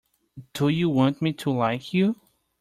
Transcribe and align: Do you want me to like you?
Do 0.53 0.69
you 0.69 0.89
want 0.89 1.21
me 1.21 1.31
to 1.33 1.51
like 1.51 1.93
you? 1.93 2.19